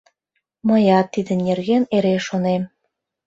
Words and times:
Мыят 0.67 1.07
тидын 1.13 1.39
нерген 1.47 1.83
эре 1.95 2.15
шонем... 2.27 2.63